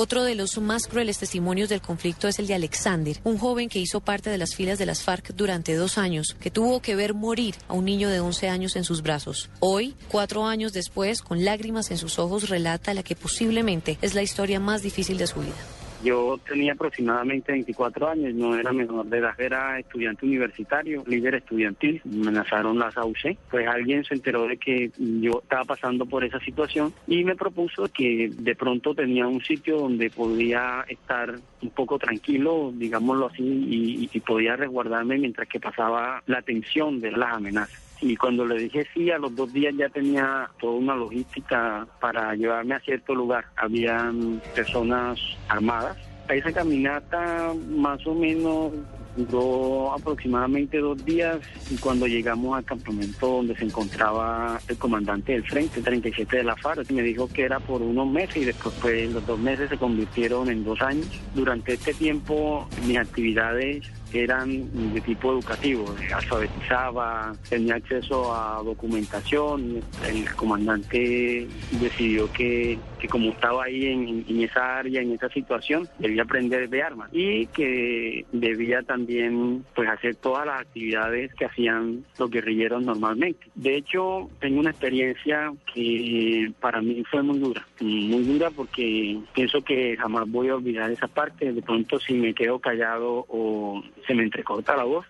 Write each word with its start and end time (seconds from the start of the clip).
Otro 0.00 0.22
de 0.22 0.36
los 0.36 0.56
más 0.58 0.86
crueles 0.86 1.18
testimonios 1.18 1.68
del 1.68 1.80
conflicto 1.80 2.28
es 2.28 2.38
el 2.38 2.46
de 2.46 2.54
Alexander, 2.54 3.18
un 3.24 3.36
joven 3.36 3.68
que 3.68 3.80
hizo 3.80 3.98
parte 3.98 4.30
de 4.30 4.38
las 4.38 4.54
filas 4.54 4.78
de 4.78 4.86
las 4.86 5.02
FARC 5.02 5.34
durante 5.34 5.74
dos 5.74 5.98
años, 5.98 6.36
que 6.38 6.52
tuvo 6.52 6.78
que 6.78 6.94
ver 6.94 7.14
morir 7.14 7.56
a 7.66 7.72
un 7.72 7.84
niño 7.84 8.08
de 8.08 8.20
11 8.20 8.48
años 8.48 8.76
en 8.76 8.84
sus 8.84 9.02
brazos. 9.02 9.50
Hoy, 9.58 9.96
cuatro 10.08 10.46
años 10.46 10.72
después, 10.72 11.20
con 11.20 11.44
lágrimas 11.44 11.90
en 11.90 11.98
sus 11.98 12.20
ojos, 12.20 12.48
relata 12.48 12.94
la 12.94 13.02
que 13.02 13.16
posiblemente 13.16 13.98
es 14.00 14.14
la 14.14 14.22
historia 14.22 14.60
más 14.60 14.82
difícil 14.82 15.18
de 15.18 15.26
su 15.26 15.40
vida. 15.40 15.56
Yo 16.02 16.38
tenía 16.46 16.72
aproximadamente 16.72 17.52
24 17.52 18.08
años, 18.08 18.34
no 18.34 18.54
era 18.56 18.72
menor 18.72 19.06
de 19.06 19.18
edad, 19.18 19.40
era 19.40 19.78
estudiante 19.78 20.26
universitario, 20.26 21.02
líder 21.06 21.36
estudiantil, 21.36 22.00
me 22.04 22.28
amenazaron 22.28 22.78
las 22.78 22.96
AUC. 22.96 23.36
Pues 23.50 23.66
alguien 23.66 24.04
se 24.04 24.14
enteró 24.14 24.46
de 24.46 24.56
que 24.56 24.90
yo 24.96 25.40
estaba 25.42 25.64
pasando 25.64 26.06
por 26.06 26.24
esa 26.24 26.38
situación 26.40 26.92
y 27.06 27.24
me 27.24 27.34
propuso 27.34 27.88
que 27.92 28.30
de 28.32 28.54
pronto 28.54 28.94
tenía 28.94 29.26
un 29.26 29.42
sitio 29.42 29.78
donde 29.78 30.10
podía 30.10 30.84
estar 30.88 31.34
un 31.62 31.70
poco 31.70 31.98
tranquilo, 31.98 32.72
digámoslo 32.74 33.26
así, 33.26 33.42
y, 33.42 34.10
y 34.12 34.20
podía 34.20 34.56
resguardarme 34.56 35.18
mientras 35.18 35.48
que 35.48 35.58
pasaba 35.58 36.22
la 36.26 36.42
tensión 36.42 37.00
de 37.00 37.12
las 37.12 37.34
amenazas 37.34 37.87
y 38.00 38.16
cuando 38.16 38.44
le 38.46 38.56
dije 38.56 38.86
sí, 38.94 39.10
a 39.10 39.18
los 39.18 39.34
dos 39.34 39.52
días 39.52 39.74
ya 39.76 39.88
tenía 39.88 40.48
toda 40.60 40.74
una 40.74 40.94
logística 40.94 41.86
para 42.00 42.34
llevarme 42.34 42.74
a 42.74 42.80
cierto 42.80 43.14
lugar. 43.14 43.46
Habían 43.56 44.40
personas 44.54 45.18
armadas. 45.48 45.96
Esa 46.28 46.52
caminata 46.52 47.52
más 47.68 48.06
o 48.06 48.14
menos 48.14 48.72
duró 49.16 49.92
aproximadamente 49.92 50.78
dos 50.78 51.04
días 51.04 51.38
y 51.70 51.76
cuando 51.76 52.06
llegamos 52.06 52.56
al 52.56 52.64
campamento 52.64 53.26
donde 53.26 53.56
se 53.56 53.64
encontraba 53.64 54.60
el 54.68 54.78
comandante 54.78 55.32
del 55.32 55.44
frente, 55.44 55.80
37 55.80 56.36
de 56.36 56.44
la 56.44 56.54
FARC, 56.54 56.90
me 56.92 57.02
dijo 57.02 57.28
que 57.28 57.42
era 57.42 57.58
por 57.58 57.82
unos 57.82 58.08
meses 58.08 58.36
y 58.36 58.44
después 58.44 58.74
pues 58.80 59.10
los 59.10 59.26
dos 59.26 59.38
meses 59.38 59.70
se 59.70 59.76
convirtieron 59.76 60.48
en 60.50 60.64
dos 60.64 60.80
años. 60.82 61.08
Durante 61.34 61.74
este 61.74 61.94
tiempo 61.94 62.68
mis 62.86 62.98
actividades 62.98 63.90
eran 64.12 64.92
de 64.94 65.00
tipo 65.00 65.32
educativo, 65.32 65.94
alfabetizaba, 66.14 67.34
tenía 67.48 67.76
acceso 67.76 68.34
a 68.34 68.62
documentación, 68.62 69.82
el 70.06 70.34
comandante 70.34 71.46
decidió 71.72 72.30
que, 72.32 72.78
que 72.98 73.08
como 73.08 73.30
estaba 73.30 73.64
ahí 73.64 73.86
en, 73.86 74.24
en, 74.28 74.42
esa 74.42 74.78
área, 74.78 75.02
en 75.02 75.12
esa 75.12 75.28
situación, 75.28 75.88
debía 75.98 76.22
aprender 76.22 76.68
de 76.68 76.82
armas 76.82 77.10
y 77.12 77.46
que 77.46 78.24
debía 78.32 78.82
también 78.82 79.64
pues 79.74 79.88
hacer 79.88 80.16
todas 80.16 80.46
las 80.46 80.60
actividades 80.60 81.34
que 81.34 81.44
hacían 81.44 82.04
los 82.18 82.30
guerrilleros 82.30 82.82
normalmente. 82.82 83.46
De 83.54 83.76
hecho, 83.76 84.30
tengo 84.40 84.60
una 84.60 84.70
experiencia 84.70 85.52
que 85.72 86.52
para 86.60 86.80
mí 86.80 87.02
fue 87.10 87.22
muy 87.22 87.38
dura, 87.38 87.66
muy 87.80 88.22
dura 88.24 88.50
porque 88.50 89.18
pienso 89.34 89.62
que 89.62 89.96
jamás 89.96 90.28
voy 90.30 90.48
a 90.48 90.56
olvidar 90.56 90.90
esa 90.90 91.08
parte, 91.08 91.52
de 91.52 91.62
pronto 91.62 91.98
si 91.98 92.14
me 92.14 92.34
quedo 92.34 92.58
callado 92.58 93.26
o 93.28 93.82
se 94.06 94.14
me 94.14 94.22
entrecorta 94.22 94.76
la 94.76 94.84
voz, 94.84 95.06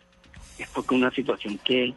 es 0.59 0.69
porque 0.71 0.95
una 0.95 1.11
situación 1.11 1.59
que 1.65 1.95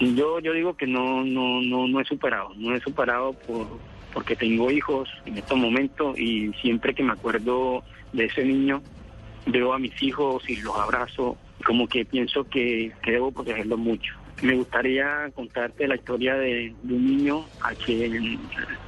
yo 0.00 0.40
yo 0.40 0.52
digo 0.52 0.76
que 0.76 0.86
no 0.86 1.24
no 1.24 1.60
no 1.60 1.88
no 1.88 2.00
he 2.00 2.04
superado, 2.04 2.52
no 2.56 2.74
he 2.74 2.80
superado 2.80 3.32
por 3.32 3.66
porque 4.12 4.34
tengo 4.34 4.70
hijos 4.70 5.10
en 5.26 5.36
estos 5.36 5.58
momentos 5.58 6.18
y 6.18 6.50
siempre 6.54 6.94
que 6.94 7.02
me 7.02 7.12
acuerdo 7.12 7.82
de 8.14 8.24
ese 8.24 8.44
niño 8.44 8.82
veo 9.46 9.74
a 9.74 9.78
mis 9.78 10.02
hijos 10.02 10.48
y 10.48 10.56
los 10.56 10.74
abrazo, 10.74 11.36
como 11.64 11.86
que 11.86 12.04
pienso 12.04 12.44
que, 12.44 12.92
que 13.02 13.12
debo 13.12 13.30
protegerlos 13.30 13.78
mucho. 13.78 14.14
Me 14.42 14.54
gustaría 14.54 15.30
contarte 15.34 15.88
la 15.88 15.94
historia 15.94 16.34
de, 16.34 16.74
un 16.84 17.06
niño 17.06 17.46
a 17.62 17.74
quien 17.74 18.38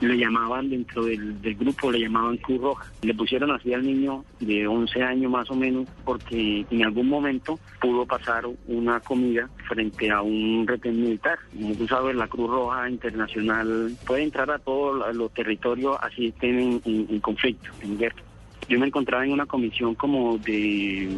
le 0.01 0.19
llamaban 0.19 0.69
dentro 0.69 1.05
del, 1.05 1.41
del, 1.41 1.55
grupo, 1.55 1.91
le 1.91 2.01
llamaban 2.01 2.37
Cruz 2.37 2.61
Roja. 2.61 2.87
Le 3.03 3.15
pusieron 3.15 3.51
así 3.53 3.73
al 3.73 3.83
niño 3.83 4.25
de 4.41 4.67
11 4.67 5.03
años 5.03 5.33
más 5.33 5.51
o 5.51 5.55
menos 5.55 5.89
porque 6.05 6.67
en 6.71 6.85
algún 6.85 7.09
momento 7.09 7.59
pudo 7.81 8.05
pasar 8.05 8.45
una 8.67 9.01
comida 9.01 9.49
frente 9.67 10.11
a 10.11 10.21
un 10.21 10.67
retén 10.67 11.01
militar. 11.01 11.39
Como 11.57 11.75
tú 11.75 11.89
sabes, 11.89 12.15
la 12.15 12.29
Cruz 12.29 12.51
Roja 12.51 12.91
Internacional 12.91 13.97
puede 14.07 14.25
entrar 14.25 14.51
a 14.51 14.59
todos 14.59 15.15
los 15.17 15.33
territorios 15.33 15.97
así 16.03 16.27
estén 16.27 16.59
en, 16.59 16.83
en, 16.85 17.07
en 17.09 17.21
conflicto, 17.21 17.71
en 17.83 17.99
guerra. 17.99 18.23
Yo 18.69 18.79
me 18.79 18.87
encontraba 18.87 19.25
en 19.25 19.33
una 19.33 19.47
comisión 19.47 19.95
como 19.95 20.37
de, 20.39 21.09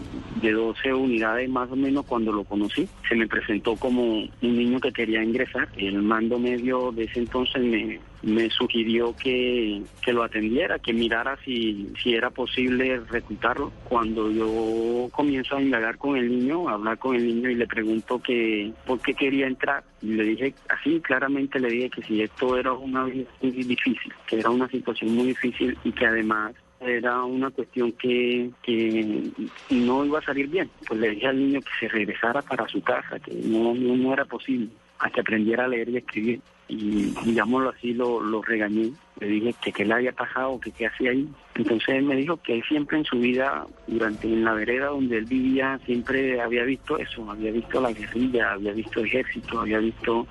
de 0.41 0.53
12 0.53 0.95
unidades 0.95 1.49
más 1.49 1.69
o 1.71 1.77
menos 1.77 2.07
cuando 2.07 2.33
lo 2.33 2.45
conocí. 2.45 2.89
Se 3.09 3.17
me 3.17 3.27
presentó 3.27 3.75
como 3.75 4.21
un 4.21 4.31
niño 4.41 4.79
que 4.79 4.93
quería 4.93 5.23
ingresar. 5.25 5.69
El 5.77 6.01
mando 6.03 6.39
medio 6.39 6.93
de 6.93 7.05
ese 7.05 7.19
entonces 7.19 7.61
me, 7.63 7.99
me 8.23 8.51
sugirió 8.51 9.17
que, 9.17 9.83
que 10.05 10.13
lo 10.13 10.23
atendiera, 10.23 10.79
que 10.79 10.93
mirara 10.93 11.37
si, 11.45 11.89
si 12.01 12.15
era 12.15 12.31
posible 12.31 13.01
reclutarlo. 13.01 13.73
Cuando 13.83 14.31
yo 14.31 15.09
comienzo 15.11 15.57
a 15.57 15.63
indagar 15.63 15.99
con 15.99 16.17
el 16.17 16.29
niño, 16.31 16.69
a 16.69 16.75
hablar 16.75 16.99
con 16.99 17.17
el 17.17 17.27
niño 17.27 17.51
y 17.51 17.57
le 17.57 17.67
pregunto 17.67 18.21
que 18.23 18.73
por 18.87 19.01
qué 19.01 19.15
quería 19.15 19.49
entrar, 19.49 19.83
le 20.03 20.23
dije 20.23 20.55
así 20.69 21.01
claramente 21.01 21.59
le 21.59 21.69
dije 21.69 21.91
que 21.91 22.03
si 22.03 22.23
esto 22.23 22.57
era 22.57 22.73
una 22.73 23.05
vida 23.05 23.29
muy 23.43 23.51
difícil, 23.51 24.13
que 24.27 24.39
era 24.39 24.51
una 24.51 24.69
situación 24.69 25.15
muy 25.15 25.29
difícil 25.29 25.77
y 25.85 25.93
que 25.93 26.07
además 26.07 26.55
era 26.81 27.23
una 27.25 27.51
cuestión 27.51 27.93
que, 27.93 28.51
que 28.63 29.31
no 29.71 30.05
iba 30.05 30.19
a 30.19 30.23
salir 30.23 30.49
bien. 30.49 30.71
Pues 30.87 30.99
le 30.99 31.11
dije 31.11 31.27
al 31.27 31.39
niño 31.39 31.61
que 31.61 31.71
se 31.79 31.89
regresara 31.89 32.41
para 32.43 32.67
su 32.69 32.81
casa, 32.83 33.19
que 33.19 33.33
no, 33.33 33.75
no, 33.75 34.13
era 34.13 34.25
posible, 34.25 34.69
a 34.99 35.11
que 35.11 35.21
aprendiera 35.21 35.65
a 35.65 35.69
leer 35.69 35.91
y 35.91 35.99
escribir. 35.99 36.41
Y 36.69 37.13
digámoslo 37.25 37.71
así, 37.71 37.93
lo, 37.93 38.21
lo 38.21 38.43
regañé. 38.43 38.93
Le 39.19 39.27
dije 39.27 39.55
que 39.61 39.73
qué 39.73 39.85
le 39.85 39.95
había 39.95 40.13
pasado, 40.13 40.59
que 40.61 40.71
qué 40.71 40.87
hacía 40.87 41.11
ahí. 41.11 41.29
Entonces 41.57 41.89
él 41.89 42.05
me 42.05 42.17
dijo 42.17 42.39
que 42.39 42.55
él 42.55 42.65
siempre 42.67 42.97
en 42.97 43.05
su 43.05 43.19
vida, 43.19 43.67
durante 43.87 44.29
en 44.29 44.45
la 44.45 44.55
vereda 44.55 44.87
donde 44.87 45.19
él 45.19 45.27
vivía, 45.27 45.79
siempre 45.85 46.41
había 46.41 46.65
visto 46.65 46.97
eso, 46.97 47.29
había 47.31 47.51
visto 47.51 47.81
la 47.81 47.93
guerrilla, 47.93 48.53
había 48.53 48.73
visto 48.73 49.05
ejército, 49.05 49.61
había 49.61 49.79
visto 49.79 50.27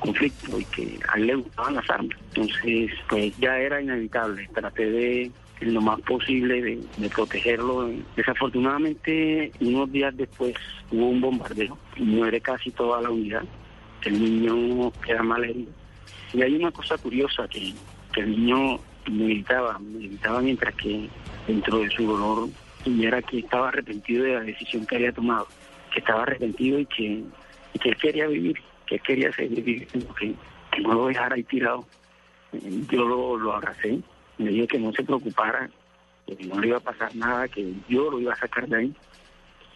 conflicto 0.00 0.58
y 0.58 0.64
que 0.66 0.98
a 1.08 1.16
él 1.16 1.28
le 1.28 1.34
gustaban 1.36 1.76
las 1.76 1.88
armas. 1.88 2.18
Entonces, 2.34 2.90
pues 3.08 3.34
ya 3.38 3.58
era 3.58 3.80
inevitable. 3.80 4.46
Traté 4.52 4.90
de 4.90 5.30
lo 5.60 5.80
más 5.80 6.00
posible 6.02 6.62
de, 6.62 7.08
protegerlo. 7.08 7.90
Desafortunadamente, 8.14 9.52
unos 9.60 9.90
días 9.90 10.16
después 10.16 10.54
hubo 10.90 11.08
un 11.08 11.20
bombardeo, 11.20 11.78
muere 11.96 12.40
casi 12.40 12.70
toda 12.70 13.00
la 13.00 13.10
unidad, 13.10 13.44
el 14.04 14.20
niño 14.20 14.92
queda 15.04 15.22
mal 15.22 15.44
herido. 15.44 15.72
Y 16.32 16.42
hay 16.42 16.54
una 16.54 16.70
cosa 16.70 16.98
curiosa, 16.98 17.48
que, 17.48 17.72
el 18.16 18.30
niño 18.30 18.78
me 19.10 19.24
gritaba, 19.24 19.78
me 19.78 20.08
gritaba 20.08 20.40
mientras 20.40 20.74
que 20.74 21.08
dentro 21.46 21.80
de 21.80 21.90
su 21.90 22.06
dolor 22.06 22.48
era 22.86 23.20
que 23.20 23.40
estaba 23.40 23.68
arrepentido 23.68 24.24
de 24.24 24.34
la 24.34 24.40
decisión 24.40 24.86
que 24.86 24.96
había 24.96 25.12
tomado, 25.12 25.46
que 25.92 25.98
estaba 25.98 26.22
arrepentido 26.22 26.78
y 26.78 26.86
que, 26.86 27.22
y 27.74 27.78
que 27.78 27.88
él 27.90 27.96
quería 27.96 28.26
vivir, 28.26 28.56
que 28.86 28.94
él 28.94 29.02
quería 29.02 29.32
seguir 29.32 29.62
viviendo, 29.62 30.14
que, 30.14 30.34
no 30.80 30.92
lo 30.94 31.06
dejara 31.06 31.34
ahí 31.34 31.42
tirado. 31.42 31.86
Yo 32.90 33.04
lo, 33.04 33.36
lo 33.38 33.54
abracé 33.54 34.00
me 34.38 34.50
dijo 34.50 34.66
que 34.66 34.78
no 34.78 34.92
se 34.92 35.02
preocupara, 35.02 35.68
que 36.26 36.44
no 36.46 36.60
le 36.60 36.68
iba 36.68 36.78
a 36.78 36.80
pasar 36.80 37.14
nada, 37.14 37.48
que 37.48 37.72
yo 37.88 38.10
lo 38.10 38.20
iba 38.20 38.32
a 38.32 38.36
sacar 38.36 38.68
de 38.68 38.76
ahí. 38.76 38.94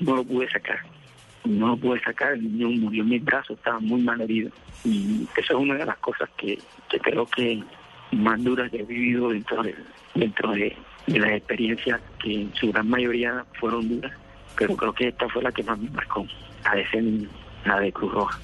No 0.01 0.17
lo 0.17 0.25
pude 0.25 0.49
sacar. 0.51 0.81
No 1.45 1.69
lo 1.69 1.77
pude 1.77 2.01
sacar, 2.01 2.33
el 2.33 2.43
niño 2.43 2.69
murió 2.81 3.03
en 3.03 3.09
mis 3.09 3.25
brazos, 3.25 3.57
estaba 3.57 3.81
muy 3.81 4.03
mal 4.03 4.21
herido. 4.21 4.51
Y 4.85 5.27
eso 5.37 5.55
es 5.55 5.59
una 5.59 5.75
de 5.75 5.87
las 5.87 5.97
cosas 5.99 6.29
que, 6.37 6.59
creo 7.03 7.25
que 7.27 7.63
más 8.13 8.43
duras 8.43 8.71
que 8.71 8.81
he 8.81 8.83
vivido 8.83 9.31
dentro 9.31 9.63
de, 9.63 9.75
dentro 10.15 10.53
de, 10.53 10.77
de 11.07 11.19
las 11.19 11.31
experiencias 11.33 12.01
que 12.23 12.43
en 12.43 12.55
su 12.55 12.71
gran 12.71 12.89
mayoría 12.89 13.45
fueron 13.59 13.89
duras, 13.89 14.13
pero 14.57 14.77
creo 14.77 14.93
que 14.93 15.09
esta 15.09 15.29
fue 15.29 15.43
la 15.43 15.53
que 15.53 15.63
más 15.63 15.79
me 15.79 15.89
marcó, 15.91 16.27
la 16.65 16.75
de 16.75 17.27
la 17.65 17.81
de 17.81 17.93
Cruz 17.93 18.13
Roja. 18.13 18.39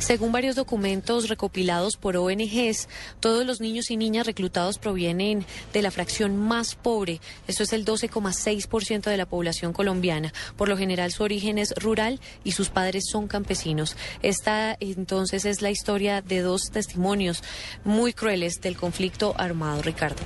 Según 0.00 0.32
varios 0.32 0.56
documentos 0.56 1.28
recopilados 1.28 1.98
por 1.98 2.16
ONGs, 2.16 2.88
todos 3.20 3.44
los 3.44 3.60
niños 3.60 3.90
y 3.90 3.98
niñas 3.98 4.26
reclutados 4.26 4.78
provienen 4.78 5.44
de 5.74 5.82
la 5.82 5.90
fracción 5.90 6.38
más 6.38 6.74
pobre. 6.74 7.20
Eso 7.46 7.62
es 7.62 7.74
el 7.74 7.84
12,6% 7.84 9.10
de 9.10 9.16
la 9.18 9.26
población 9.26 9.74
colombiana. 9.74 10.32
Por 10.56 10.70
lo 10.70 10.78
general 10.78 11.12
su 11.12 11.22
origen 11.22 11.58
es 11.58 11.74
rural 11.76 12.18
y 12.44 12.52
sus 12.52 12.70
padres 12.70 13.04
son 13.12 13.28
campesinos. 13.28 13.94
Esta 14.22 14.74
entonces 14.80 15.44
es 15.44 15.60
la 15.60 15.70
historia 15.70 16.22
de 16.22 16.40
dos 16.40 16.70
testimonios 16.72 17.44
muy 17.84 18.14
crueles 18.14 18.62
del 18.62 18.78
conflicto 18.78 19.34
armado, 19.36 19.82
Ricardo. 19.82 20.22